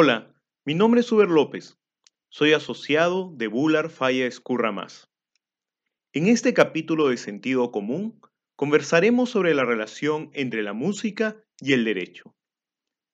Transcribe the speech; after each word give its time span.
Hola, 0.00 0.32
mi 0.64 0.76
nombre 0.76 1.00
es 1.00 1.10
Uber 1.10 1.28
López. 1.28 1.76
Soy 2.28 2.52
asociado 2.52 3.32
de 3.34 3.48
Bular 3.48 3.90
Falla 3.90 4.26
Escurra 4.26 4.70
Más. 4.70 5.10
En 6.12 6.28
este 6.28 6.54
capítulo 6.54 7.08
de 7.08 7.16
Sentido 7.16 7.72
Común 7.72 8.20
conversaremos 8.54 9.28
sobre 9.28 9.54
la 9.54 9.64
relación 9.64 10.30
entre 10.34 10.62
la 10.62 10.72
música 10.72 11.42
y 11.60 11.72
el 11.72 11.84
derecho, 11.84 12.32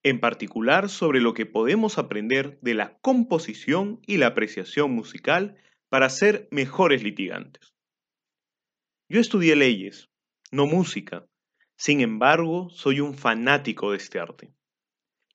en 0.02 0.20
particular 0.20 0.90
sobre 0.90 1.22
lo 1.22 1.32
que 1.32 1.46
podemos 1.46 1.96
aprender 1.96 2.58
de 2.60 2.74
la 2.74 2.98
composición 2.98 4.02
y 4.06 4.18
la 4.18 4.26
apreciación 4.26 4.90
musical 4.90 5.56
para 5.88 6.10
ser 6.10 6.48
mejores 6.50 7.02
litigantes. 7.02 7.72
Yo 9.08 9.22
estudié 9.22 9.56
leyes, 9.56 10.10
no 10.52 10.66
música, 10.66 11.24
sin 11.78 12.02
embargo 12.02 12.68
soy 12.68 13.00
un 13.00 13.14
fanático 13.14 13.92
de 13.92 13.96
este 13.96 14.18
arte. 14.18 14.52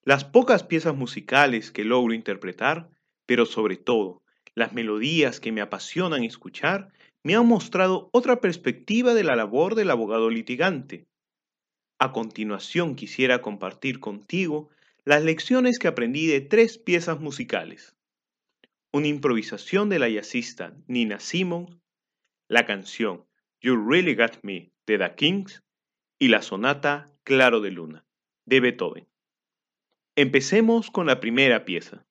Las 0.04 0.24
pocas 0.24 0.62
piezas 0.62 0.96
musicales 0.96 1.70
que 1.70 1.84
logro 1.84 2.14
interpretar, 2.14 2.88
pero 3.26 3.44
sobre 3.44 3.76
todo 3.76 4.22
las 4.54 4.72
melodías 4.72 5.40
que 5.40 5.52
me 5.52 5.60
apasionan 5.60 6.24
escuchar, 6.24 6.92
me 7.22 7.34
han 7.34 7.46
mostrado 7.46 8.08
otra 8.12 8.40
perspectiva 8.40 9.14
de 9.14 9.24
la 9.24 9.36
labor 9.36 9.74
del 9.74 9.90
abogado 9.90 10.30
litigante. 10.30 11.06
A 11.98 12.12
continuación 12.12 12.96
quisiera 12.96 13.42
compartir 13.42 14.00
contigo 14.00 14.70
las 15.04 15.22
lecciones 15.22 15.78
que 15.78 15.88
aprendí 15.88 16.26
de 16.26 16.40
tres 16.40 16.78
piezas 16.78 17.20
musicales. 17.20 17.94
Una 18.92 19.08
improvisación 19.08 19.88
de 19.90 19.98
la 19.98 20.08
jazzista 20.08 20.74
Nina 20.86 21.20
Simon, 21.20 21.80
la 22.48 22.64
canción 22.64 23.26
You 23.60 23.76
Really 23.76 24.14
Got 24.14 24.38
Me 24.42 24.72
de 24.86 24.98
The 24.98 25.14
Kings 25.14 25.62
y 26.18 26.28
la 26.28 26.42
sonata 26.42 27.06
Claro 27.22 27.60
de 27.60 27.70
Luna 27.70 28.04
de 28.46 28.60
Beethoven. 28.60 29.06
Empecemos 30.16 30.90
con 30.90 31.06
la 31.06 31.20
primera 31.20 31.64
pieza. 31.64 32.04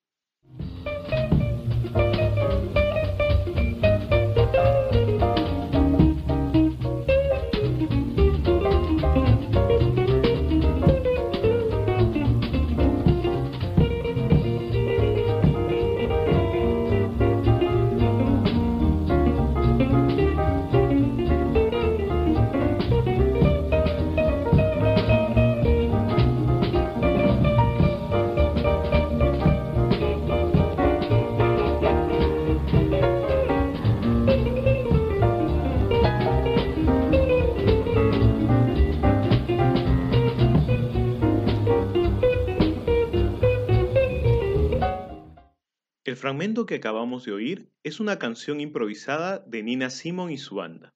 Fragmento 46.30 46.64
que 46.64 46.76
acabamos 46.76 47.24
de 47.24 47.32
oír 47.32 47.72
es 47.82 47.98
una 47.98 48.20
canción 48.20 48.60
improvisada 48.60 49.40
de 49.40 49.64
Nina 49.64 49.90
Simon 49.90 50.30
y 50.30 50.38
su 50.38 50.54
banda. 50.54 50.94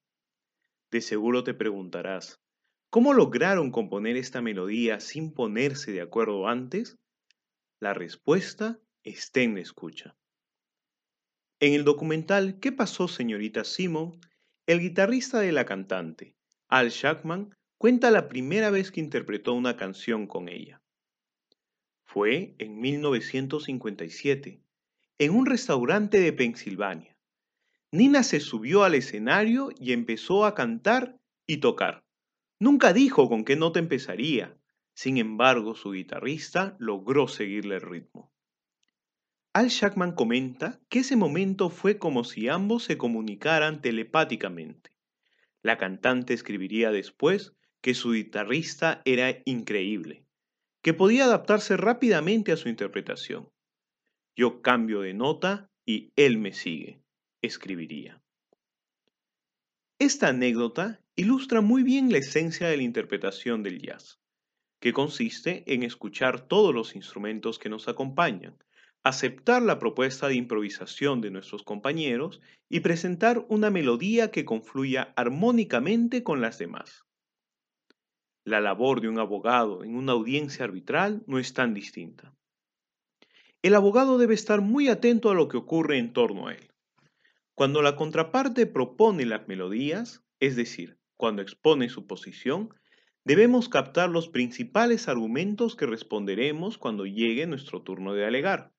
De 0.92 1.00
seguro 1.00 1.42
te 1.42 1.54
preguntarás, 1.54 2.40
¿cómo 2.88 3.12
lograron 3.12 3.72
componer 3.72 4.16
esta 4.16 4.40
melodía 4.40 5.00
sin 5.00 5.34
ponerse 5.34 5.90
de 5.90 6.02
acuerdo 6.02 6.46
antes? 6.46 7.00
La 7.80 7.94
respuesta 7.94 8.78
está 9.02 9.40
en 9.40 9.56
la 9.56 9.62
escucha. 9.62 10.14
En 11.58 11.74
el 11.74 11.82
documental 11.82 12.60
¿Qué 12.60 12.70
pasó, 12.70 13.08
señorita 13.08 13.64
Simon? 13.64 14.20
El 14.68 14.78
guitarrista 14.78 15.40
de 15.40 15.50
la 15.50 15.64
cantante, 15.64 16.36
Al 16.68 16.90
Shackman, 16.90 17.56
cuenta 17.76 18.12
la 18.12 18.28
primera 18.28 18.70
vez 18.70 18.92
que 18.92 19.00
interpretó 19.00 19.52
una 19.54 19.76
canción 19.76 20.28
con 20.28 20.48
ella. 20.48 20.80
Fue 22.04 22.54
en 22.58 22.78
1957 22.78 24.63
en 25.18 25.30
un 25.30 25.46
restaurante 25.46 26.20
de 26.20 26.32
Pensilvania. 26.32 27.16
Nina 27.92 28.24
se 28.24 28.40
subió 28.40 28.82
al 28.82 28.96
escenario 28.96 29.70
y 29.78 29.92
empezó 29.92 30.44
a 30.44 30.54
cantar 30.54 31.20
y 31.46 31.58
tocar. 31.58 32.04
Nunca 32.58 32.92
dijo 32.92 33.28
con 33.28 33.44
qué 33.44 33.54
nota 33.54 33.78
empezaría, 33.78 34.58
sin 34.94 35.18
embargo 35.18 35.76
su 35.76 35.92
guitarrista 35.92 36.76
logró 36.80 37.28
seguirle 37.28 37.76
el 37.76 37.82
ritmo. 37.82 38.32
Al 39.52 39.68
Shackman 39.68 40.16
comenta 40.16 40.80
que 40.88 41.00
ese 41.00 41.14
momento 41.14 41.70
fue 41.70 41.98
como 41.98 42.24
si 42.24 42.48
ambos 42.48 42.82
se 42.82 42.98
comunicaran 42.98 43.80
telepáticamente. 43.80 44.90
La 45.62 45.78
cantante 45.78 46.34
escribiría 46.34 46.90
después 46.90 47.54
que 47.80 47.94
su 47.94 48.12
guitarrista 48.12 49.00
era 49.04 49.42
increíble, 49.44 50.26
que 50.82 50.92
podía 50.92 51.26
adaptarse 51.26 51.76
rápidamente 51.76 52.50
a 52.50 52.56
su 52.56 52.68
interpretación. 52.68 53.53
Yo 54.36 54.62
cambio 54.62 55.00
de 55.00 55.14
nota 55.14 55.70
y 55.86 56.12
él 56.16 56.38
me 56.38 56.52
sigue, 56.52 57.00
escribiría. 57.40 58.20
Esta 60.00 60.28
anécdota 60.28 61.00
ilustra 61.14 61.60
muy 61.60 61.84
bien 61.84 62.10
la 62.10 62.18
esencia 62.18 62.66
de 62.68 62.76
la 62.76 62.82
interpretación 62.82 63.62
del 63.62 63.80
jazz, 63.80 64.18
que 64.80 64.92
consiste 64.92 65.62
en 65.72 65.84
escuchar 65.84 66.48
todos 66.48 66.74
los 66.74 66.96
instrumentos 66.96 67.60
que 67.60 67.68
nos 67.68 67.86
acompañan, 67.86 68.58
aceptar 69.04 69.62
la 69.62 69.78
propuesta 69.78 70.26
de 70.26 70.34
improvisación 70.34 71.20
de 71.20 71.30
nuestros 71.30 71.62
compañeros 71.62 72.40
y 72.68 72.80
presentar 72.80 73.46
una 73.48 73.70
melodía 73.70 74.32
que 74.32 74.44
confluya 74.44 75.12
armónicamente 75.14 76.24
con 76.24 76.40
las 76.40 76.58
demás. 76.58 77.04
La 78.44 78.60
labor 78.60 79.00
de 79.00 79.08
un 79.08 79.20
abogado 79.20 79.84
en 79.84 79.94
una 79.94 80.12
audiencia 80.12 80.64
arbitral 80.64 81.22
no 81.26 81.38
es 81.38 81.54
tan 81.54 81.72
distinta. 81.72 82.34
El 83.64 83.74
abogado 83.74 84.18
debe 84.18 84.34
estar 84.34 84.60
muy 84.60 84.88
atento 84.88 85.30
a 85.30 85.34
lo 85.34 85.48
que 85.48 85.56
ocurre 85.56 85.96
en 85.96 86.12
torno 86.12 86.48
a 86.48 86.52
él. 86.52 86.70
Cuando 87.54 87.80
la 87.80 87.96
contraparte 87.96 88.66
propone 88.66 89.24
las 89.24 89.48
melodías, 89.48 90.22
es 90.38 90.54
decir, 90.54 90.98
cuando 91.16 91.40
expone 91.40 91.88
su 91.88 92.06
posición, 92.06 92.74
debemos 93.24 93.70
captar 93.70 94.10
los 94.10 94.28
principales 94.28 95.08
argumentos 95.08 95.76
que 95.76 95.86
responderemos 95.86 96.76
cuando 96.76 97.06
llegue 97.06 97.46
nuestro 97.46 97.80
turno 97.80 98.12
de 98.12 98.26
alegar. 98.26 98.74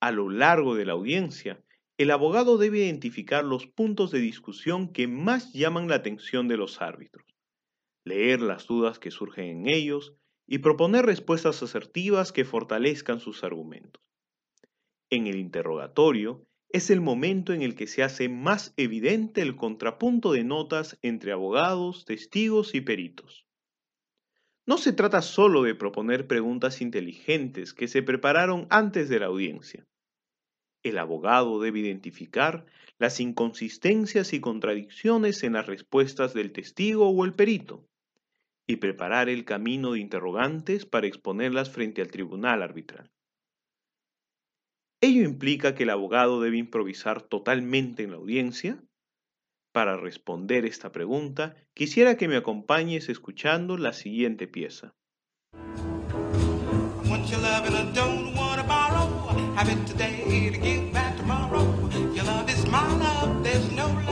A 0.00 0.12
lo 0.12 0.30
largo 0.30 0.74
de 0.76 0.86
la 0.86 0.94
audiencia, 0.94 1.62
el 1.98 2.10
abogado 2.10 2.56
debe 2.56 2.78
identificar 2.78 3.44
los 3.44 3.66
puntos 3.66 4.10
de 4.10 4.20
discusión 4.20 4.94
que 4.94 5.08
más 5.08 5.52
llaman 5.52 5.88
la 5.88 5.96
atención 5.96 6.48
de 6.48 6.56
los 6.56 6.80
árbitros, 6.80 7.26
leer 8.02 8.40
las 8.40 8.66
dudas 8.66 8.98
que 8.98 9.10
surgen 9.10 9.44
en 9.44 9.68
ellos 9.68 10.16
y 10.46 10.58
proponer 10.58 11.06
respuestas 11.06 11.62
asertivas 11.62 12.32
que 12.32 12.44
fortalezcan 12.44 13.20
sus 13.20 13.44
argumentos. 13.44 14.02
En 15.10 15.26
el 15.26 15.36
interrogatorio 15.36 16.46
es 16.68 16.90
el 16.90 17.00
momento 17.00 17.52
en 17.52 17.62
el 17.62 17.76
que 17.76 17.86
se 17.86 18.02
hace 18.02 18.28
más 18.28 18.74
evidente 18.76 19.42
el 19.42 19.56
contrapunto 19.56 20.32
de 20.32 20.44
notas 20.44 20.98
entre 21.02 21.32
abogados, 21.32 22.04
testigos 22.04 22.74
y 22.74 22.80
peritos. 22.80 23.46
No 24.66 24.78
se 24.78 24.92
trata 24.92 25.22
solo 25.22 25.62
de 25.62 25.74
proponer 25.74 26.26
preguntas 26.26 26.80
inteligentes 26.80 27.74
que 27.74 27.86
se 27.86 28.02
prepararon 28.02 28.66
antes 28.70 29.08
de 29.08 29.20
la 29.20 29.26
audiencia. 29.26 29.86
El 30.82 30.98
abogado 30.98 31.60
debe 31.60 31.80
identificar 31.80 32.66
las 32.98 33.20
inconsistencias 33.20 34.32
y 34.32 34.40
contradicciones 34.40 35.42
en 35.44 35.54
las 35.54 35.66
respuestas 35.66 36.34
del 36.34 36.52
testigo 36.52 37.08
o 37.08 37.24
el 37.24 37.34
perito 37.34 37.86
y 38.66 38.76
preparar 38.76 39.28
el 39.28 39.44
camino 39.44 39.92
de 39.92 40.00
interrogantes 40.00 40.86
para 40.86 41.06
exponerlas 41.06 41.70
frente 41.70 42.02
al 42.02 42.10
tribunal 42.10 42.62
arbitral. 42.62 43.10
Ello 45.00 45.22
implica 45.22 45.74
que 45.74 45.82
el 45.82 45.90
abogado 45.90 46.40
debe 46.40 46.56
improvisar 46.56 47.20
totalmente 47.22 48.04
en 48.04 48.12
la 48.12 48.16
audiencia. 48.16 48.82
Para 49.72 49.96
responder 49.96 50.64
esta 50.64 50.92
pregunta, 50.92 51.56
quisiera 51.74 52.16
que 52.16 52.28
me 52.28 52.36
acompañes 52.36 53.08
escuchando 53.08 53.76
la 53.76 53.92
siguiente 53.92 54.46
pieza. 54.46 54.94
Have 59.56 59.68
it. 59.68 59.94
Your 62.14 62.24
love 62.24 62.50
is 62.50 62.66
my 62.66 62.96
love, 62.96 63.44
there's 63.44 63.70
no 63.72 64.03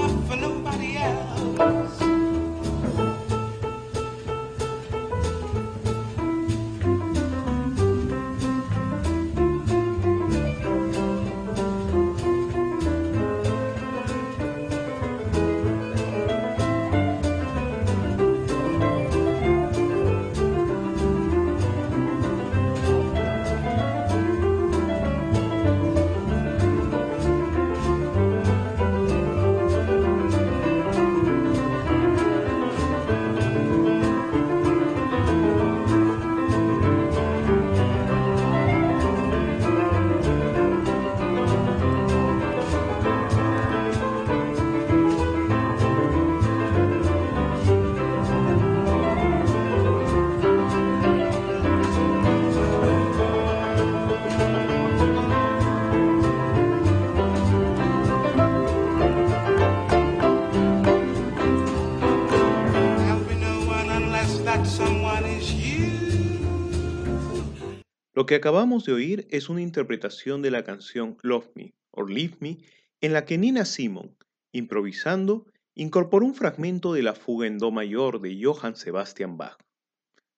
Lo 68.14 68.26
que 68.26 68.34
acabamos 68.34 68.84
de 68.84 68.92
oír 68.92 69.26
es 69.30 69.48
una 69.48 69.62
interpretación 69.62 70.42
de 70.42 70.50
la 70.50 70.64
canción 70.64 71.16
Love 71.22 71.48
Me 71.54 71.74
or 71.90 72.10
Leave 72.10 72.36
Me 72.40 72.58
en 73.00 73.14
la 73.14 73.24
que 73.24 73.38
Nina 73.38 73.64
Simon, 73.64 74.16
improvisando, 74.52 75.46
incorporó 75.74 76.26
un 76.26 76.34
fragmento 76.34 76.92
de 76.92 77.02
la 77.02 77.14
fuga 77.14 77.46
en 77.46 77.56
Do 77.56 77.70
mayor 77.70 78.20
de 78.20 78.38
Johann 78.42 78.76
Sebastian 78.76 79.38
Bach. 79.38 79.56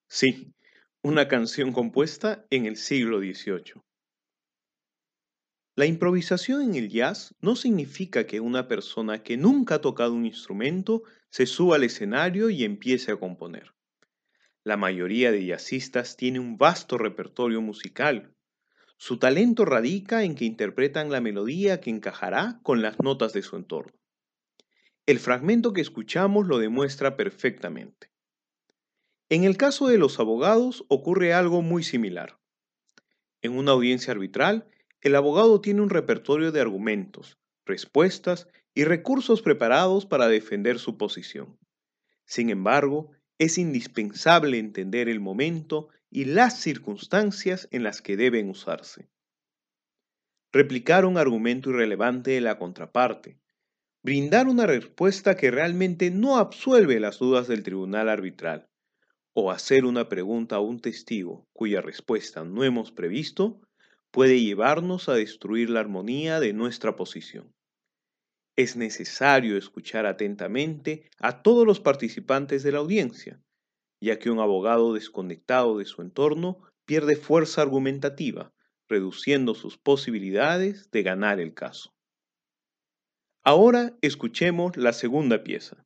Sí, 0.09 0.55
una 1.03 1.27
canción 1.27 1.73
compuesta 1.73 2.47
en 2.51 2.67
el 2.67 2.77
siglo 2.77 3.19
XVIII. 3.19 3.83
La 5.77 5.87
improvisación 5.87 6.63
en 6.63 6.77
el 6.77 6.89
jazz 6.89 7.35
no 7.41 7.57
significa 7.57 8.25
que 8.25 8.39
una 8.39 8.69
persona 8.69 9.25
que 9.25 9.37
nunca 9.37 9.75
ha 9.75 9.81
tocado 9.81 10.13
un 10.13 10.25
instrumento 10.25 11.03
se 11.31 11.47
suba 11.47 11.75
al 11.75 11.83
escenario 11.83 12.49
y 12.49 12.63
empiece 12.63 13.11
a 13.11 13.17
componer. 13.17 13.74
La 14.65 14.79
mayoría 14.79 15.31
de 15.31 15.45
jazzistas 15.45 16.17
tiene 16.17 16.41
un 16.41 16.57
vasto 16.57 16.97
repertorio 16.97 17.61
musical. 17.61 18.35
Su 18.97 19.19
talento 19.19 19.67
radica 19.67 20.25
en 20.25 20.35
que 20.35 20.47
interpretan 20.47 21.11
la 21.11 21.21
melodía 21.21 21.83
que 21.83 21.91
encajará 21.91 22.61
con 22.63 22.81
las 22.81 22.99
notas 23.03 23.35
de 23.35 23.43
su 23.43 23.57
entorno. 23.57 23.93
El 25.05 25.19
fragmento 25.19 25.75
que 25.75 25.83
escuchamos 25.83 26.47
lo 26.47 26.59
demuestra 26.59 27.15
perfectamente. 27.15 28.11
En 29.29 29.45
el 29.45 29.59
caso 29.59 29.87
de 29.87 29.99
los 29.99 30.19
abogados 30.19 30.87
ocurre 30.89 31.35
algo 31.35 31.61
muy 31.61 31.83
similar. 31.83 32.39
En 33.43 33.53
una 33.59 33.73
audiencia 33.73 34.13
arbitral, 34.15 34.67
el 35.03 35.15
abogado 35.15 35.61
tiene 35.61 35.83
un 35.83 35.91
repertorio 35.91 36.53
de 36.53 36.63
argumentos, 36.63 37.39
respuestas 37.67 38.49
y 38.73 38.85
recursos 38.85 39.43
preparados 39.43 40.07
para 40.07 40.29
defender 40.29 40.79
su 40.79 40.97
posición. 40.97 41.59
Sin 42.25 42.49
embargo, 42.49 43.11
es 43.45 43.59
indispensable 43.59 44.59
entender 44.59 45.09
el 45.09 45.21
momento 45.21 45.89
y 46.11 46.25
las 46.25 46.61
circunstancias 46.61 47.69
en 47.73 47.83
las 47.83 48.01
que 48.01 48.17
deben 48.17 48.49
usarse. 48.49 49.09
Replicar 50.53 51.05
un 51.05 51.19
argumento 51.19 51.71
irrelevante 51.71 52.31
de 52.31 52.41
la 52.41 52.59
contraparte. 52.59 53.39
Brindar 54.03 54.47
una 54.47 54.67
respuesta 54.67 55.37
que 55.37 55.51
realmente 55.51 56.11
no 56.11 56.37
absuelve 56.37 57.01
las 57.01 57.19
dudas 57.19 57.49
del 57.49 57.63
tribunal 57.63 58.09
arbitral. 58.09 58.69
O 59.33 59.51
hacer 59.51 59.85
una 59.85 60.09
pregunta 60.09 60.57
a 60.57 60.61
un 60.61 60.81
testigo 60.81 61.49
cuya 61.53 61.81
respuesta 61.81 62.45
no 62.45 62.63
hemos 62.63 62.93
previsto 62.93 63.61
puede 64.13 64.41
llevarnos 64.41 65.09
a 65.09 65.15
destruir 65.15 65.71
la 65.71 65.81
armonía 65.81 66.39
de 66.39 66.53
nuestra 66.53 66.95
posición. 66.95 67.53
Es 68.57 68.77
necesario 68.77 69.57
escuchar 69.57 70.07
atentamente 70.07 71.11
a 71.19 71.43
todos 71.43 71.67
los 71.67 71.81
participantes 71.81 72.63
de 72.63 72.73
la 72.73 72.79
audiencia, 72.79 73.41
ya 74.01 74.19
que 74.19 74.31
un 74.31 74.39
abogado 74.39 74.95
desconectado 74.95 75.79
de 75.79 75.87
su 75.87 76.03
entorno 76.03 76.63
pierde 76.87 77.17
fuerza 77.17 77.63
argumentativa, 77.63 78.53
reduciendo 78.89 79.55
sus 79.55 79.77
posibilidades 79.79 80.91
de 80.91 81.03
ganar 81.03 81.41
el 81.41 81.55
caso. 81.55 81.95
Ahora 83.43 83.97
escuchemos 84.01 84.77
la 84.77 84.93
segunda 84.93 85.43
pieza. 85.43 85.85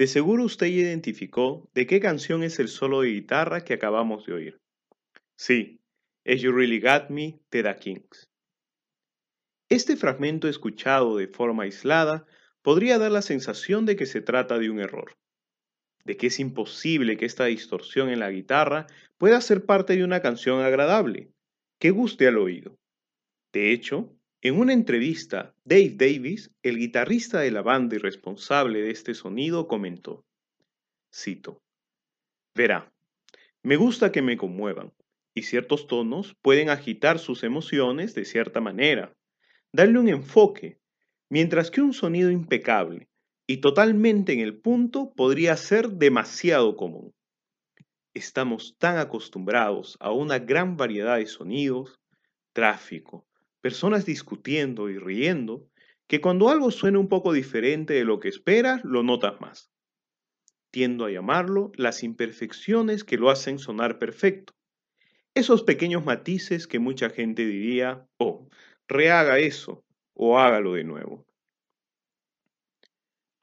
De 0.00 0.06
seguro 0.06 0.44
usted 0.44 0.68
identificó 0.68 1.68
de 1.74 1.86
qué 1.86 2.00
canción 2.00 2.42
es 2.42 2.58
el 2.58 2.68
solo 2.68 3.02
de 3.02 3.10
guitarra 3.10 3.64
que 3.64 3.74
acabamos 3.74 4.24
de 4.24 4.32
oír. 4.32 4.60
Sí, 5.36 5.82
es 6.24 6.40
You 6.40 6.52
Really 6.52 6.80
Got 6.80 7.10
Me 7.10 7.38
de 7.50 7.62
The 7.62 7.76
Kings. 7.76 8.30
Este 9.68 9.98
fragmento 9.98 10.48
escuchado 10.48 11.18
de 11.18 11.28
forma 11.28 11.64
aislada 11.64 12.24
podría 12.62 12.96
dar 12.96 13.12
la 13.12 13.20
sensación 13.20 13.84
de 13.84 13.96
que 13.96 14.06
se 14.06 14.22
trata 14.22 14.58
de 14.58 14.70
un 14.70 14.80
error, 14.80 15.18
de 16.06 16.16
que 16.16 16.28
es 16.28 16.40
imposible 16.40 17.18
que 17.18 17.26
esta 17.26 17.44
distorsión 17.44 18.08
en 18.08 18.20
la 18.20 18.30
guitarra 18.30 18.86
pueda 19.18 19.38
ser 19.42 19.66
parte 19.66 19.96
de 19.96 20.04
una 20.04 20.22
canción 20.22 20.62
agradable, 20.62 21.30
que 21.78 21.90
guste 21.90 22.26
al 22.26 22.38
oído. 22.38 22.78
De 23.52 23.70
hecho, 23.70 24.16
en 24.42 24.58
una 24.58 24.72
entrevista, 24.72 25.54
Dave 25.64 25.94
Davis, 25.96 26.50
el 26.62 26.78
guitarrista 26.78 27.40
de 27.40 27.50
la 27.50 27.60
banda 27.60 27.96
y 27.96 27.98
responsable 27.98 28.80
de 28.80 28.90
este 28.90 29.14
sonido, 29.14 29.68
comentó, 29.68 30.24
cito, 31.14 31.60
Verá, 32.54 32.90
me 33.62 33.76
gusta 33.76 34.10
que 34.10 34.22
me 34.22 34.38
conmuevan, 34.38 34.92
y 35.34 35.42
ciertos 35.42 35.86
tonos 35.86 36.34
pueden 36.40 36.70
agitar 36.70 37.18
sus 37.18 37.44
emociones 37.44 38.14
de 38.14 38.24
cierta 38.24 38.60
manera, 38.60 39.14
darle 39.72 39.98
un 39.98 40.08
enfoque, 40.08 40.78
mientras 41.28 41.70
que 41.70 41.82
un 41.82 41.92
sonido 41.92 42.30
impecable 42.30 43.08
y 43.46 43.58
totalmente 43.58 44.32
en 44.32 44.40
el 44.40 44.58
punto 44.58 45.12
podría 45.14 45.56
ser 45.56 45.90
demasiado 45.90 46.76
común. 46.76 47.12
Estamos 48.14 48.76
tan 48.78 48.96
acostumbrados 48.96 49.96
a 50.00 50.12
una 50.12 50.38
gran 50.38 50.76
variedad 50.76 51.18
de 51.18 51.26
sonidos, 51.26 52.00
tráfico, 52.52 53.26
personas 53.60 54.06
discutiendo 54.06 54.88
y 54.88 54.98
riendo, 54.98 55.68
que 56.06 56.20
cuando 56.20 56.48
algo 56.48 56.70
suena 56.70 56.98
un 56.98 57.08
poco 57.08 57.32
diferente 57.32 57.94
de 57.94 58.04
lo 58.04 58.18
que 58.18 58.28
esperas, 58.28 58.84
lo 58.84 59.02
notas 59.02 59.40
más. 59.40 59.70
Tiendo 60.70 61.04
a 61.04 61.10
llamarlo 61.10 61.72
las 61.76 62.02
imperfecciones 62.02 63.04
que 63.04 63.16
lo 63.16 63.30
hacen 63.30 63.58
sonar 63.58 63.98
perfecto. 63.98 64.54
Esos 65.34 65.62
pequeños 65.62 66.04
matices 66.04 66.66
que 66.66 66.80
mucha 66.80 67.10
gente 67.10 67.46
diría, 67.46 68.06
oh, 68.18 68.48
rehaga 68.88 69.38
eso 69.38 69.84
o 70.14 70.38
hágalo 70.38 70.74
de 70.74 70.84
nuevo. 70.84 71.26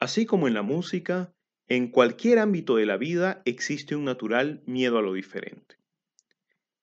Así 0.00 0.26
como 0.26 0.46
en 0.46 0.54
la 0.54 0.62
música, 0.62 1.32
en 1.66 1.90
cualquier 1.90 2.38
ámbito 2.38 2.76
de 2.76 2.86
la 2.86 2.96
vida 2.96 3.42
existe 3.44 3.96
un 3.96 4.04
natural 4.04 4.62
miedo 4.66 4.98
a 4.98 5.02
lo 5.02 5.12
diferente. 5.12 5.76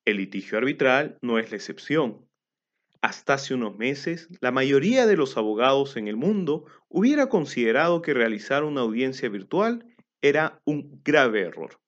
El 0.04 0.18
litigio 0.18 0.58
arbitral 0.58 1.18
no 1.22 1.40
es 1.40 1.50
la 1.50 1.58
excepción. 1.58 2.25
Hasta 3.02 3.36
hace 3.36 3.54
unos 3.54 3.78
meses, 3.78 4.28
la 4.42 4.52
mayoría 4.52 5.06
de 5.06 5.18
los 5.18 5.38
abogados 5.38 5.98
en 5.98 6.08
el 6.08 6.16
mundo 6.16 6.66
hubiera 6.90 7.28
considerado 7.28 8.02
que 8.02 8.14
realizar 8.14 8.64
una 8.64 8.82
audiencia 8.82 9.30
virtual 9.30 9.86
era 10.22 10.62
un 10.66 11.02
grave 11.04 11.42
error. 11.42 11.80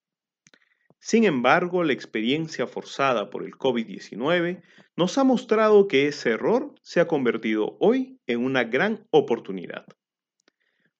Sin 0.99 1.23
embargo, 1.23 1.83
la 1.83 1.93
experiencia 1.93 2.67
forzada 2.67 3.29
por 3.29 3.43
el 3.43 3.53
COVID-19 3.53 4.61
nos 4.95 5.17
ha 5.17 5.23
mostrado 5.23 5.87
que 5.87 6.07
ese 6.07 6.31
error 6.31 6.73
se 6.81 6.99
ha 6.99 7.07
convertido 7.07 7.77
hoy 7.79 8.19
en 8.27 8.43
una 8.43 8.63
gran 8.63 9.07
oportunidad. 9.11 9.85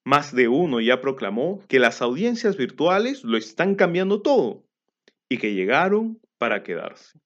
Más 0.04 0.34
de 0.34 0.48
uno 0.48 0.80
ya 0.80 1.02
proclamó 1.02 1.60
que 1.68 1.80
las 1.80 2.02
audiencias 2.02 2.56
virtuales 2.56 3.24
lo 3.24 3.38
están 3.38 3.76
cambiando 3.76 4.22
todo 4.22 4.64
y 5.28 5.38
que 5.38 5.54
llegaron 5.54 6.22
para 6.38 6.64
quedarse. 6.64 7.20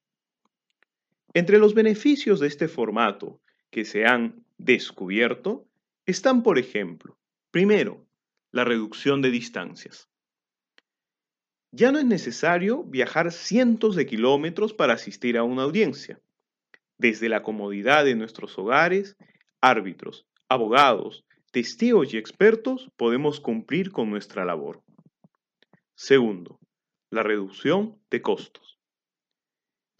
Entre 1.33 1.59
los 1.59 1.73
beneficios 1.73 2.39
de 2.39 2.47
este 2.47 2.67
formato 2.67 3.41
que 3.69 3.85
se 3.85 4.05
han 4.05 4.45
descubierto 4.57 5.65
están, 6.05 6.43
por 6.43 6.59
ejemplo, 6.59 7.17
primero, 7.51 8.05
la 8.51 8.65
reducción 8.65 9.21
de 9.21 9.31
distancias. 9.31 10.09
Ya 11.71 11.93
no 11.93 11.99
es 11.99 12.05
necesario 12.05 12.83
viajar 12.83 13.31
cientos 13.31 13.95
de 13.95 14.05
kilómetros 14.05 14.73
para 14.73 14.93
asistir 14.93 15.37
a 15.37 15.43
una 15.43 15.63
audiencia. 15.63 16.19
Desde 16.97 17.29
la 17.29 17.43
comodidad 17.43 18.03
de 18.03 18.15
nuestros 18.15 18.59
hogares, 18.59 19.15
árbitros, 19.61 20.27
abogados, 20.49 21.23
testigos 21.51 22.13
y 22.13 22.17
expertos 22.17 22.91
podemos 22.97 23.39
cumplir 23.39 23.91
con 23.91 24.09
nuestra 24.09 24.43
labor. 24.43 24.83
Segundo, 25.95 26.59
la 27.09 27.23
reducción 27.23 27.97
de 28.09 28.21
costos. 28.21 28.70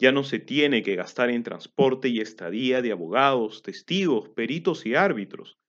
Ya 0.02 0.10
no 0.10 0.24
se 0.24 0.40
tiene 0.40 0.82
que 0.82 0.96
gastar 0.96 1.30
en 1.30 1.44
transporte 1.44 2.08
y 2.08 2.18
estadía 2.18 2.82
de 2.82 2.90
abogados, 2.90 3.62
testigos, 3.62 4.30
peritos 4.30 4.84
y 4.84 4.96
árbitros. 4.96 5.60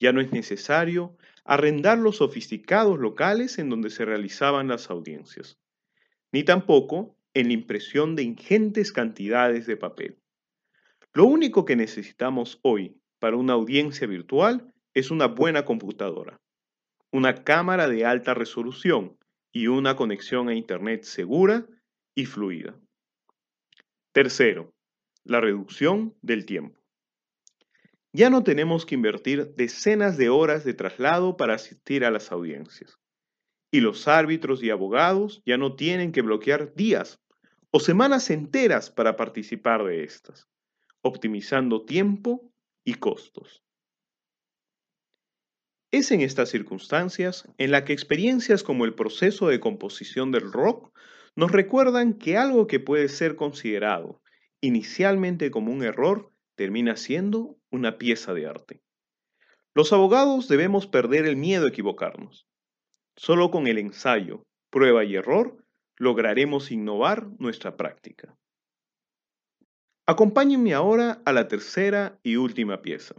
Ya 0.00 0.12
no 0.12 0.20
es 0.20 0.32
necesario 0.32 1.16
arrendar 1.44 1.96
los 1.96 2.16
sofisticados 2.16 2.98
locales 2.98 3.56
en 3.60 3.70
donde 3.70 3.90
se 3.90 4.04
realizaban 4.04 4.66
las 4.66 4.90
audiencias, 4.90 5.60
ni 6.32 6.42
tampoco 6.42 7.16
en 7.34 7.46
la 7.46 7.52
impresión 7.52 8.16
de 8.16 8.24
ingentes 8.24 8.90
cantidades 8.90 9.68
de 9.68 9.76
papel. 9.76 10.18
Lo 11.12 11.26
único 11.26 11.64
que 11.64 11.76
necesitamos 11.76 12.58
hoy 12.62 13.00
para 13.20 13.36
una 13.36 13.52
audiencia 13.52 14.08
virtual 14.08 14.74
es 14.92 15.12
una 15.12 15.28
buena 15.28 15.64
computadora, 15.64 16.40
una 17.12 17.44
cámara 17.44 17.86
de 17.86 18.04
alta 18.04 18.34
resolución 18.34 19.16
y 19.52 19.68
una 19.68 19.94
conexión 19.94 20.48
a 20.48 20.54
Internet 20.56 21.04
segura 21.04 21.64
y 22.16 22.24
fluida. 22.24 22.76
Tercero, 24.18 24.74
la 25.22 25.40
reducción 25.40 26.16
del 26.22 26.44
tiempo. 26.44 26.80
Ya 28.12 28.30
no 28.30 28.42
tenemos 28.42 28.84
que 28.84 28.96
invertir 28.96 29.54
decenas 29.54 30.16
de 30.16 30.28
horas 30.28 30.64
de 30.64 30.74
traslado 30.74 31.36
para 31.36 31.54
asistir 31.54 32.04
a 32.04 32.10
las 32.10 32.32
audiencias. 32.32 32.98
y 33.70 33.78
los 33.78 34.08
árbitros 34.08 34.60
y 34.64 34.70
abogados 34.70 35.40
ya 35.46 35.56
no 35.56 35.76
tienen 35.76 36.10
que 36.10 36.22
bloquear 36.22 36.74
días 36.74 37.20
o 37.70 37.78
semanas 37.78 38.28
enteras 38.30 38.90
para 38.90 39.14
participar 39.14 39.84
de 39.84 40.02
estas, 40.02 40.48
optimizando 41.00 41.84
tiempo 41.84 42.52
y 42.84 42.94
costos. 42.94 43.62
Es 45.92 46.10
en 46.10 46.22
estas 46.22 46.48
circunstancias 46.48 47.48
en 47.56 47.70
la 47.70 47.84
que 47.84 47.92
experiencias 47.92 48.64
como 48.64 48.84
el 48.84 48.96
proceso 48.96 49.46
de 49.46 49.60
composición 49.60 50.32
del 50.32 50.50
rock 50.50 50.92
nos 51.38 51.52
recuerdan 51.52 52.14
que 52.14 52.36
algo 52.36 52.66
que 52.66 52.80
puede 52.80 53.08
ser 53.08 53.36
considerado 53.36 54.20
inicialmente 54.60 55.52
como 55.52 55.70
un 55.70 55.84
error 55.84 56.32
termina 56.56 56.96
siendo 56.96 57.56
una 57.70 57.96
pieza 57.96 58.34
de 58.34 58.48
arte. 58.48 58.82
Los 59.72 59.92
abogados 59.92 60.48
debemos 60.48 60.88
perder 60.88 61.26
el 61.26 61.36
miedo 61.36 61.66
a 61.66 61.68
equivocarnos. 61.68 62.48
Solo 63.14 63.52
con 63.52 63.68
el 63.68 63.78
ensayo, 63.78 64.42
prueba 64.68 65.04
y 65.04 65.14
error 65.14 65.64
lograremos 65.96 66.72
innovar 66.72 67.28
nuestra 67.38 67.76
práctica. 67.76 68.36
Acompáñenme 70.06 70.74
ahora 70.74 71.22
a 71.24 71.32
la 71.32 71.46
tercera 71.46 72.18
y 72.24 72.34
última 72.34 72.82
pieza. 72.82 73.14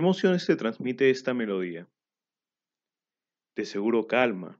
¿Qué 0.00 0.02
emociones 0.02 0.46
te 0.46 0.56
transmite 0.56 1.10
esta 1.10 1.34
melodía? 1.34 1.86
De 3.54 3.66
seguro 3.66 4.06
calma, 4.06 4.58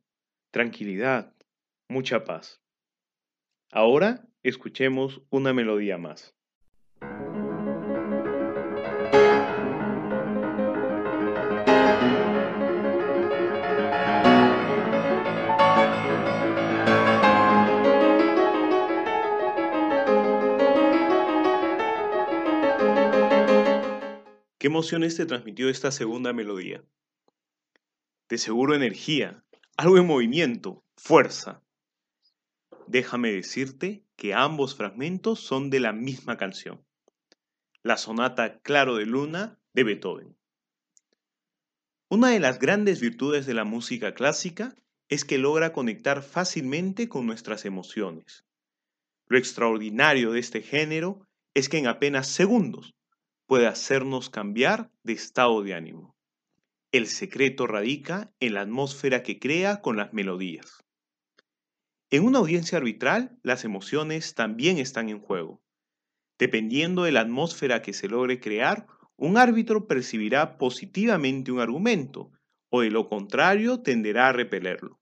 tranquilidad, 0.50 1.34
mucha 1.88 2.24
paz. 2.24 2.62
Ahora 3.72 4.28
escuchemos 4.42 5.22
una 5.30 5.54
melodía 5.54 5.96
más. 5.96 6.36
¿Qué 24.60 24.66
emociones 24.66 25.16
te 25.16 25.24
transmitió 25.24 25.70
esta 25.70 25.90
segunda 25.90 26.34
melodía? 26.34 26.84
De 28.28 28.36
seguro 28.36 28.74
energía, 28.74 29.42
algo 29.78 29.96
en 29.96 30.06
movimiento, 30.06 30.84
fuerza. 30.98 31.62
Déjame 32.86 33.32
decirte 33.32 34.04
que 34.16 34.34
ambos 34.34 34.76
fragmentos 34.76 35.40
son 35.40 35.70
de 35.70 35.80
la 35.80 35.94
misma 35.94 36.36
canción, 36.36 36.84
la 37.82 37.96
sonata 37.96 38.58
Claro 38.60 38.96
de 38.96 39.06
Luna 39.06 39.58
de 39.72 39.84
Beethoven. 39.84 40.36
Una 42.10 42.28
de 42.28 42.40
las 42.40 42.58
grandes 42.58 43.00
virtudes 43.00 43.46
de 43.46 43.54
la 43.54 43.64
música 43.64 44.12
clásica 44.12 44.74
es 45.08 45.24
que 45.24 45.38
logra 45.38 45.72
conectar 45.72 46.22
fácilmente 46.22 47.08
con 47.08 47.24
nuestras 47.24 47.64
emociones. 47.64 48.44
Lo 49.26 49.38
extraordinario 49.38 50.32
de 50.32 50.40
este 50.40 50.60
género 50.60 51.26
es 51.54 51.70
que 51.70 51.78
en 51.78 51.86
apenas 51.86 52.26
segundos 52.28 52.94
puede 53.50 53.66
hacernos 53.66 54.30
cambiar 54.30 54.92
de 55.02 55.12
estado 55.12 55.60
de 55.64 55.74
ánimo. 55.74 56.14
El 56.92 57.08
secreto 57.08 57.66
radica 57.66 58.32
en 58.38 58.54
la 58.54 58.60
atmósfera 58.60 59.24
que 59.24 59.40
crea 59.40 59.80
con 59.80 59.96
las 59.96 60.12
melodías. 60.12 60.84
En 62.10 62.26
una 62.26 62.38
audiencia 62.38 62.78
arbitral, 62.78 63.40
las 63.42 63.64
emociones 63.64 64.36
también 64.36 64.78
están 64.78 65.08
en 65.08 65.18
juego. 65.18 65.60
Dependiendo 66.38 67.02
de 67.02 67.10
la 67.10 67.22
atmósfera 67.22 67.82
que 67.82 67.92
se 67.92 68.06
logre 68.06 68.38
crear, 68.38 68.86
un 69.16 69.36
árbitro 69.36 69.88
percibirá 69.88 70.56
positivamente 70.56 71.50
un 71.50 71.58
argumento 71.58 72.30
o 72.68 72.82
de 72.82 72.90
lo 72.90 73.08
contrario 73.08 73.80
tenderá 73.80 74.28
a 74.28 74.32
repelerlo. 74.32 75.00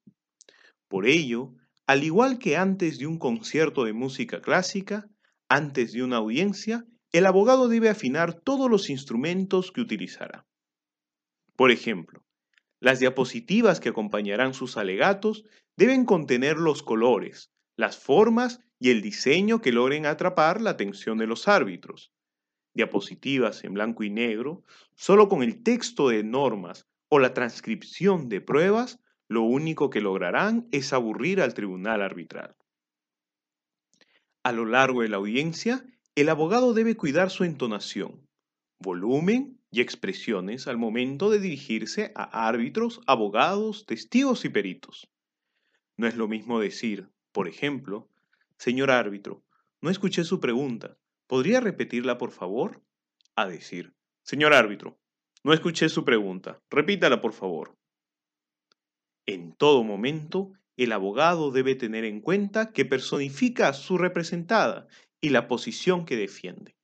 Por 0.89 1.07
ello, 1.07 1.53
al 1.87 2.03
igual 2.03 2.39
que 2.39 2.57
antes 2.57 2.99
de 2.99 3.07
un 3.07 3.19
concierto 3.19 3.85
de 3.85 3.93
música 3.93 4.41
clásica, 4.41 5.07
antes 5.51 5.93
de 5.93 6.03
una 6.03 6.17
audiencia, 6.17 6.87
el 7.13 7.27
abogado 7.27 7.69
debe 7.69 7.89
afinar 7.89 8.35
todos 8.35 8.71
los 8.71 8.91
instrumentos 8.91 9.73
que 9.73 9.81
utilizará. 9.81 10.47
Por 11.57 11.71
ejemplo, 11.71 12.25
las 12.81 13.01
diapositivas 13.01 13.81
que 13.81 13.89
acompañarán 13.89 14.55
sus 14.55 14.77
alegatos 14.77 15.45
deben 15.77 16.05
contener 16.05 16.59
los 16.59 16.83
colores, 16.83 17.51
las 17.77 17.99
formas 17.99 18.61
y 18.79 18.91
el 18.91 19.03
diseño 19.03 19.61
que 19.61 19.73
logren 19.73 20.07
atrapar 20.07 20.61
la 20.61 20.71
atención 20.71 21.19
de 21.19 21.27
los 21.27 21.49
árbitros. 21.49 22.13
Diapositivas 22.75 23.65
en 23.65 23.75
blanco 23.75 24.05
y 24.05 24.11
negro, 24.11 24.63
solo 24.95 25.29
con 25.29 25.43
el 25.43 25.63
texto 25.63 26.09
de 26.09 26.23
normas 26.23 26.87
o 27.09 27.19
la 27.19 27.35
transcripción 27.35 28.29
de 28.29 28.41
pruebas, 28.41 29.01
lo 29.29 29.43
único 29.43 29.91
que 29.91 30.01
lograrán 30.01 30.69
es 30.71 30.93
aburrir 30.93 31.41
al 31.41 31.55
tribunal 31.55 32.03
arbitral. 32.03 32.57
A 34.45 34.53
lo 34.53 34.65
largo 34.65 35.03
de 35.03 35.09
la 35.09 35.17
audiencia, 35.17 35.85
el 36.21 36.31
abogado 36.31 36.75
debe 36.75 36.97
cuidar 36.97 37.31
su 37.31 37.45
entonación, 37.45 38.27
volumen 38.81 39.61
y 39.71 39.81
expresiones 39.81 40.67
al 40.67 40.77
momento 40.77 41.31
de 41.31 41.39
dirigirse 41.39 42.11
a 42.17 42.49
árbitros, 42.49 43.01
abogados, 43.07 43.87
testigos 43.87 44.45
y 44.45 44.49
peritos. 44.49 45.09
No 45.97 46.09
es 46.09 46.17
lo 46.17 46.27
mismo 46.27 46.59
decir, 46.59 47.09
por 47.31 47.47
ejemplo, 47.47 48.09
señor 48.57 48.91
árbitro, 48.91 49.45
no 49.81 49.91
escuché 49.91 50.25
su 50.25 50.41
pregunta, 50.41 50.99
¿podría 51.29 51.61
repetirla 51.61 52.19
por 52.19 52.33
favor? 52.33 52.83
A 53.37 53.47
decir, 53.47 53.95
señor 54.25 54.55
árbitro, 54.55 54.99
no 55.45 55.53
escuché 55.53 55.89
su 55.89 56.05
pregunta, 56.05 56.59
repítala 56.69 57.21
por 57.21 57.33
favor. 57.33 57.77
En 59.25 59.53
todo 59.53 59.85
momento, 59.85 60.53
el 60.77 60.91
abogado 60.91 61.53
debe 61.53 61.77
tener 61.77 62.05
en 62.05 62.21
cuenta 62.21 62.73
que 62.73 62.85
personifica 62.85 63.69
a 63.69 63.73
su 63.73 63.99
representada 63.99 64.89
y 65.21 65.31
la 65.31 65.49
posición 65.49 66.05
que 66.05 66.17
defiende. 66.17 66.77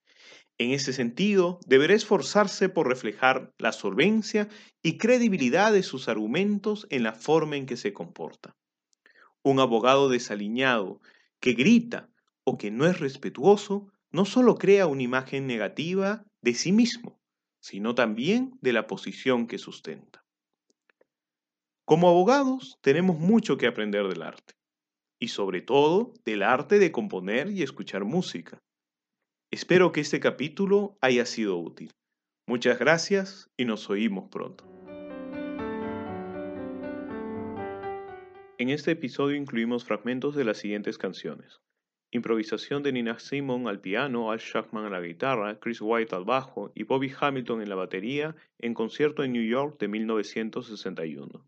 En 0.57 0.71
ese 0.71 0.93
sentido, 0.93 1.59
deberá 1.67 1.95
esforzarse 1.95 2.69
por 2.69 2.88
reflejar 2.88 3.53
la 3.59 3.73
solvencia 3.73 4.49
y 4.83 4.99
credibilidad 4.99 5.73
de 5.73 5.83
sus 5.83 6.09
argumentos 6.09 6.87
en 6.91 7.03
la 7.03 7.12
forma 7.12 7.57
en 7.57 7.67
que 7.67 7.76
se 7.76 7.93
comporta. 7.93 8.57
Un 9.43 9.59
abogado 9.59 10.09
desaliñado 10.09 11.00
que 11.41 11.55
grita 11.55 12.09
o 12.45 12.57
que 12.57 12.71
no 12.71 12.87
es 12.87 13.00
respetuoso 13.00 13.93
no 14.12 14.25
solo 14.25 14.55
crea 14.55 14.87
una 14.87 15.03
imagen 15.03 15.49
negativa 15.49 16.25
de 16.41 16.55
sí 16.55 16.71
mismo, 16.71 17.21
sino 17.61 17.97
también 17.97 18.57
de 18.61 18.73
la 18.73 18.87
posición 18.87 19.49
que 19.49 19.59
sustenta. 19.59 20.25
Como 21.85 22.09
abogados 22.09 22.79
tenemos 22.81 23.19
mucho 23.19 23.57
que 23.57 23.67
aprender 23.67 24.07
del 24.07 24.23
arte 24.23 24.55
y 25.25 25.28
sobre 25.28 25.62
todo 25.62 26.12
del 26.26 26.43
arte 26.43 26.78
de 26.78 26.93
componer 26.93 27.49
y 27.49 27.62
escuchar 27.62 28.04
música. 28.04 28.59
Espero 29.50 29.90
que 29.90 30.02
este 30.02 30.21
capítulo 30.21 30.99
haya 31.00 31.25
sido 31.25 31.57
útil. 31.57 31.93
Muchas 32.47 32.78
gracias 32.78 33.49
y 33.57 33.64
nos 33.64 33.88
oímos 33.88 34.28
pronto. 34.28 34.66
En 38.59 38.69
este 38.69 38.90
episodio 38.90 39.35
incluimos 39.35 39.87
fragmentos 39.87 40.37
de 40.37 40.45
las 40.45 40.59
siguientes 40.59 40.99
canciones. 40.99 41.62
Improvisación 42.11 42.83
de 42.83 42.93
Nina 42.93 43.19
Simon 43.19 43.66
al 43.66 43.81
piano, 43.81 44.31
Al 44.31 44.40
Shackman 44.40 44.85
a 44.85 44.90
la 44.90 45.00
guitarra, 45.00 45.59
Chris 45.59 45.81
White 45.81 46.14
al 46.14 46.26
bajo 46.26 46.71
y 46.75 46.83
Bobby 46.83 47.11
Hamilton 47.19 47.62
en 47.62 47.71
la 47.71 47.76
batería 47.76 48.37
en 48.59 48.75
concierto 48.75 49.25
en 49.25 49.33
New 49.33 49.49
York 49.49 49.81
de 49.81 49.88
1961. 49.88 51.47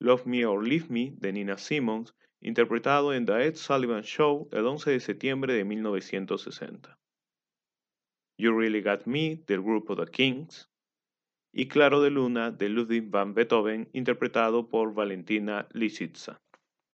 Love 0.00 0.26
Me 0.26 0.44
or 0.44 0.66
Leave 0.66 0.86
Me 0.88 1.12
de 1.16 1.32
Nina 1.32 1.56
Simons 1.56 2.12
interpretado 2.40 3.12
en 3.12 3.26
The 3.26 3.46
Ed 3.46 3.56
Sullivan 3.56 4.02
Show 4.02 4.48
el 4.52 4.66
11 4.66 4.92
de 4.92 5.00
septiembre 5.00 5.54
de 5.54 5.64
1960. 5.64 6.98
You 8.38 8.58
Really 8.58 8.82
Got 8.82 9.06
Me 9.06 9.42
del 9.46 9.62
grupo 9.62 9.94
The 9.94 10.10
Kings 10.10 10.70
y 11.52 11.68
Claro 11.68 12.00
de 12.00 12.10
Luna 12.10 12.50
de 12.50 12.68
Ludwig 12.68 13.10
van 13.10 13.34
Beethoven 13.34 13.88
interpretado 13.92 14.68
por 14.68 14.94
Valentina 14.94 15.68
Lisitsa. 15.72 16.40